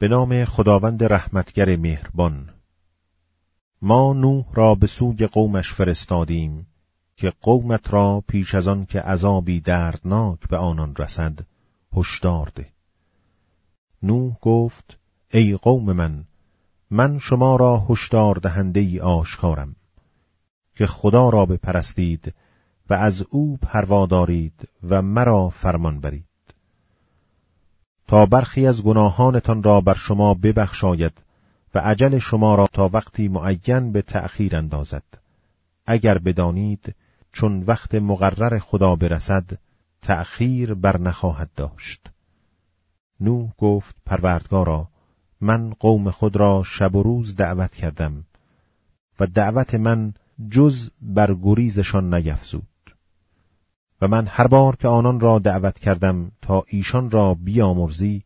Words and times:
به 0.00 0.08
نام 0.08 0.44
خداوند 0.44 1.04
رحمتگر 1.04 1.76
مهربان. 1.76 2.50
ما 3.82 4.12
نوح 4.12 4.44
را 4.54 4.74
به 4.74 4.86
سوی 4.86 5.26
قومش 5.26 5.72
فرستادیم 5.72 6.66
که 7.16 7.32
قومت 7.42 7.92
را 7.92 8.24
پیش 8.28 8.54
از 8.54 8.68
آن 8.68 8.86
که 8.86 9.00
عذابی 9.00 9.60
دردناک 9.60 10.48
به 10.48 10.56
آنان 10.56 10.96
رسد 10.96 11.38
هشدار 11.96 12.52
ده. 12.54 12.66
نوح 14.02 14.36
گفت 14.40 14.98
ای 15.32 15.56
قوم 15.56 15.92
من 15.92 16.24
من 16.90 17.18
شما 17.18 17.56
را 17.56 17.86
هشدار 17.88 18.34
دهنده 18.34 18.80
ای 18.80 19.00
آشکارم 19.00 19.76
که 20.76 20.86
خدا 20.86 21.28
را 21.28 21.46
بپرستید 21.46 22.34
و 22.90 22.94
از 22.94 23.24
او 23.30 23.56
پروا 23.62 24.06
دارید 24.06 24.68
و 24.88 25.02
مرا 25.02 25.48
فرمان 25.48 26.00
برید. 26.00 26.29
تا 28.10 28.26
برخی 28.26 28.66
از 28.66 28.82
گناهانتان 28.82 29.62
را 29.62 29.80
بر 29.80 29.94
شما 29.94 30.34
ببخشاید 30.34 31.12
و 31.74 31.78
عجل 31.78 32.18
شما 32.18 32.54
را 32.54 32.66
تا 32.66 32.90
وقتی 32.92 33.28
معین 33.28 33.92
به 33.92 34.02
تأخیر 34.02 34.56
اندازد. 34.56 35.02
اگر 35.86 36.18
بدانید 36.18 36.94
چون 37.32 37.62
وقت 37.62 37.94
مقرر 37.94 38.58
خدا 38.58 38.96
برسد 38.96 39.58
تأخیر 40.02 40.74
بر 40.74 41.00
نخواهد 41.00 41.50
داشت. 41.56 42.10
نوح 43.20 43.50
گفت 43.58 43.96
پروردگارا 44.06 44.88
من 45.40 45.70
قوم 45.80 46.10
خود 46.10 46.36
را 46.36 46.62
شب 46.66 46.94
و 46.94 47.02
روز 47.02 47.36
دعوت 47.36 47.76
کردم 47.76 48.24
و 49.20 49.26
دعوت 49.26 49.74
من 49.74 50.14
جز 50.50 50.90
بر 51.02 51.34
گریزشان 51.34 52.14
نیفزود. 52.14 52.66
و 54.00 54.08
من 54.08 54.26
هر 54.26 54.46
بار 54.46 54.76
که 54.76 54.88
آنان 54.88 55.20
را 55.20 55.38
دعوت 55.38 55.78
کردم 55.78 56.32
تا 56.42 56.64
ایشان 56.68 57.10
را 57.10 57.34
بیامرزی 57.34 58.24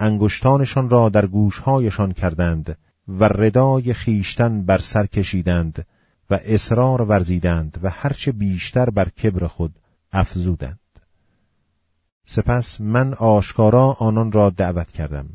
انگشتانشان 0.00 0.90
را 0.90 1.08
در 1.08 1.26
گوشهایشان 1.26 2.12
کردند 2.12 2.78
و 3.08 3.24
ردای 3.24 3.94
خیشتن 3.94 4.62
بر 4.62 4.78
سر 4.78 5.06
کشیدند 5.06 5.86
و 6.30 6.38
اصرار 6.44 7.02
ورزیدند 7.02 7.78
و 7.82 7.90
هرچه 7.90 8.32
بیشتر 8.32 8.90
بر 8.90 9.08
کبر 9.08 9.46
خود 9.46 9.74
افزودند. 10.12 10.78
سپس 12.26 12.80
من 12.80 13.14
آشکارا 13.14 13.92
آنان 13.92 14.32
را 14.32 14.50
دعوت 14.50 14.92
کردم. 14.92 15.28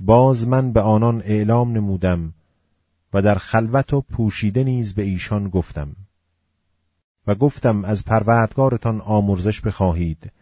باز 0.00 0.48
من 0.48 0.72
به 0.72 0.80
آنان 0.80 1.22
اعلام 1.24 1.72
نمودم 1.72 2.34
و 3.14 3.22
در 3.22 3.34
خلوت 3.34 3.94
و 3.94 4.00
پوشیده 4.00 4.64
نیز 4.64 4.94
به 4.94 5.02
ایشان 5.02 5.48
گفتم. 5.48 5.96
و 7.28 7.34
گفتم 7.34 7.84
از 7.84 8.04
پروردگارتان 8.04 9.00
آمرزش 9.00 9.60
بخواهید 9.60 10.32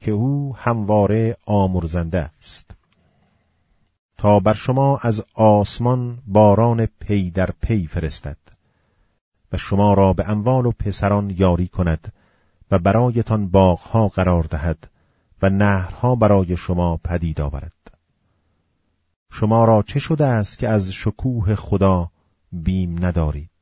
که 0.00 0.10
او 0.10 0.56
همواره 0.56 1.36
آمرزنده 1.46 2.18
است. 2.18 2.70
تا 4.18 4.40
بر 4.40 4.52
شما 4.52 4.98
از 4.98 5.24
آسمان 5.34 6.18
باران 6.26 6.86
پی 6.86 7.30
در 7.30 7.50
پی 7.60 7.86
فرستد 7.86 8.36
و 9.52 9.56
شما 9.56 9.94
را 9.94 10.12
به 10.12 10.28
اموال 10.28 10.66
و 10.66 10.70
پسران 10.70 11.34
یاری 11.38 11.68
کند 11.68 12.12
و 12.70 12.78
برایتان 12.78 13.48
باغها 13.48 14.08
قرار 14.08 14.42
دهد 14.42 14.90
و 15.42 15.50
نهرها 15.50 16.14
برای 16.14 16.56
شما 16.56 16.96
پدید 16.96 17.40
آورد. 17.40 17.72
شما 19.32 19.64
را 19.64 19.82
چه 19.82 19.98
شده 19.98 20.26
است 20.26 20.58
که 20.58 20.68
از 20.68 20.92
شکوه 20.92 21.54
خدا 21.54 22.10
بیم 22.52 23.04
ندارید؟ 23.04 23.55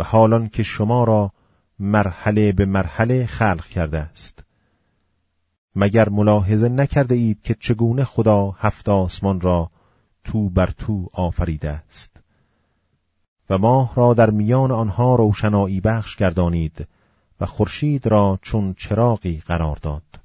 و 0.00 0.02
حالان 0.02 0.48
که 0.48 0.62
شما 0.62 1.04
را 1.04 1.32
مرحله 1.78 2.52
به 2.52 2.64
مرحله 2.64 3.26
خلق 3.26 3.66
کرده 3.66 3.98
است. 3.98 4.44
مگر 5.76 6.08
ملاحظه 6.08 6.68
نکرده 6.68 7.14
اید 7.14 7.42
که 7.42 7.56
چگونه 7.60 8.04
خدا 8.04 8.50
هفت 8.50 8.88
آسمان 8.88 9.40
را 9.40 9.70
تو 10.24 10.48
بر 10.48 10.70
تو 10.70 11.08
آفریده 11.14 11.70
است؟ 11.70 12.16
و 13.50 13.58
ماه 13.58 13.94
را 13.94 14.14
در 14.14 14.30
میان 14.30 14.70
آنها 14.70 15.14
روشنایی 15.14 15.80
بخش 15.80 16.16
گردانید 16.16 16.88
و 17.40 17.46
خورشید 17.46 18.06
را 18.06 18.38
چون 18.42 18.74
چراغی 18.74 19.42
قرار 19.46 19.76
داد. 19.76 20.20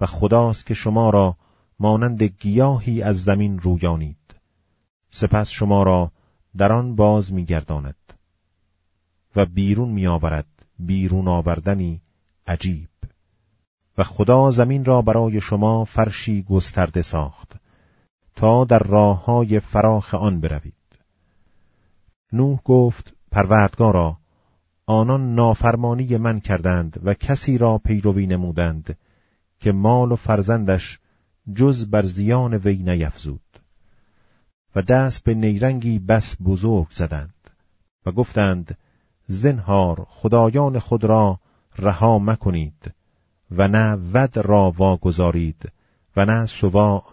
و 0.00 0.06
خداست 0.06 0.66
که 0.66 0.74
شما 0.74 1.10
را 1.10 1.36
مانند 1.80 2.22
گیاهی 2.22 3.02
از 3.02 3.22
زمین 3.22 3.58
رویانید. 3.58 4.34
سپس 5.10 5.50
شما 5.50 5.82
را 5.82 6.10
در 6.56 6.72
آن 6.72 6.96
باز 6.96 7.32
میگرداند. 7.32 8.07
و 9.36 9.46
بیرون 9.46 9.88
میآورد 9.88 10.46
بیرون 10.78 11.28
آوردنی 11.28 12.00
عجیب. 12.46 12.88
و 13.98 14.04
خدا 14.04 14.50
زمین 14.50 14.84
را 14.84 15.02
برای 15.02 15.40
شما 15.40 15.84
فرشی 15.84 16.42
گسترده 16.42 17.02
ساخت 17.02 17.52
تا 18.36 18.64
در 18.64 18.78
راه 18.78 19.24
های 19.24 19.60
فراخ 19.60 20.14
آن 20.14 20.40
بروید. 20.40 20.74
نوح 22.32 22.58
گفت 22.64 23.14
پروردگارا 23.30 24.18
آنان 24.86 25.34
نافرمانی 25.34 26.16
من 26.16 26.40
کردند 26.40 27.00
و 27.02 27.14
کسی 27.14 27.58
را 27.58 27.78
پیروی 27.78 28.26
نمودند 28.26 28.98
که 29.60 29.72
مال 29.72 30.12
و 30.12 30.16
فرزندش 30.16 30.98
جز 31.54 31.86
بر 31.86 32.02
زیان 32.02 32.54
وی 32.54 32.76
نیفزود. 32.76 33.40
و 34.74 34.82
دست 34.82 35.24
به 35.24 35.34
نیرنگی 35.34 35.98
بس 35.98 36.36
بزرگ 36.44 36.86
زدند 36.90 37.50
و 38.06 38.12
گفتند 38.12 38.78
زنهار 39.30 40.06
خدایان 40.10 40.78
خود 40.78 41.04
را 41.04 41.40
رها 41.78 42.18
مکنید 42.18 42.94
و 43.50 43.68
نه 43.68 43.98
ود 44.12 44.38
را 44.38 44.70
واگذارید 44.76 45.72
و 46.16 46.24
نه 46.24 46.46
سواع 46.46 47.04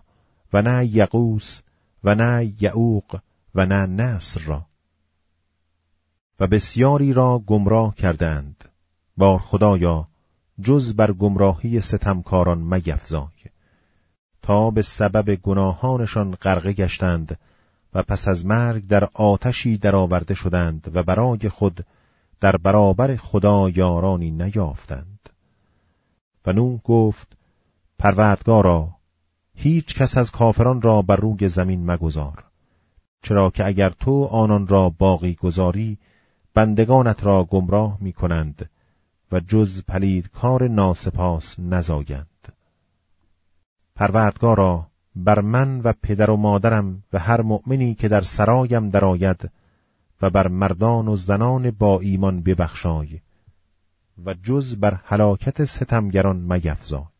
و 0.53 0.61
نه 0.61 0.85
یقوس 0.85 1.61
و 2.03 2.15
نه 2.15 2.53
یعوق 2.59 3.19
و 3.55 3.65
نه 3.65 3.85
نصر 3.85 4.41
را. 4.41 4.65
و 6.39 6.47
بسیاری 6.47 7.13
را 7.13 7.39
گمراه 7.39 7.95
کردند. 7.95 8.65
بار 9.17 9.39
خدایا 9.39 10.07
جز 10.61 10.95
بر 10.95 11.11
گمراهی 11.11 11.81
ستمکاران 11.81 12.57
میفزای. 12.57 13.29
تا 14.41 14.71
به 14.71 14.81
سبب 14.81 15.35
گناهانشان 15.35 16.35
غرقه 16.35 16.73
گشتند 16.73 17.39
و 17.93 18.03
پس 18.03 18.27
از 18.27 18.45
مرگ 18.45 18.87
در 18.87 19.09
آتشی 19.13 19.77
درآورده 19.77 20.33
شدند 20.33 20.91
و 20.93 21.03
برای 21.03 21.49
خود 21.49 21.85
در 22.39 22.57
برابر 22.57 23.15
خدا 23.15 23.69
یارانی 23.69 24.31
نیافتند. 24.31 25.29
و 26.45 26.53
نوح 26.53 26.79
گفت 26.83 27.37
پروردگارا 27.99 28.89
هیچ 29.55 29.95
کس 29.95 30.17
از 30.17 30.31
کافران 30.31 30.81
را 30.81 31.01
بر 31.01 31.15
روی 31.15 31.49
زمین 31.49 31.91
مگذار 31.91 32.43
چرا 33.21 33.49
که 33.49 33.65
اگر 33.65 33.89
تو 33.89 34.23
آنان 34.23 34.67
را 34.67 34.89
باقی 34.89 35.33
گذاری 35.33 35.97
بندگانت 36.53 37.23
را 37.23 37.43
گمراه 37.43 37.97
می 38.01 38.13
کنند 38.13 38.69
و 39.31 39.39
جز 39.39 39.83
پلید 39.87 40.29
کار 40.29 40.67
ناسپاس 40.67 41.59
نزایند. 41.59 42.53
پروردگارا 43.95 44.87
بر 45.15 45.41
من 45.41 45.81
و 45.81 45.93
پدر 46.01 46.29
و 46.29 46.37
مادرم 46.37 47.03
و 47.13 47.19
هر 47.19 47.41
مؤمنی 47.41 47.95
که 47.95 48.07
در 48.07 48.21
سرایم 48.21 48.89
درآید 48.89 49.51
و 50.21 50.29
بر 50.29 50.47
مردان 50.47 51.07
و 51.07 51.15
زنان 51.15 51.71
با 51.71 51.99
ایمان 51.99 52.41
ببخشای 52.41 53.19
و 54.25 54.33
جز 54.33 54.75
بر 54.75 54.99
هلاکت 55.05 55.65
ستمگران 55.65 56.37
میفزای 56.37 57.14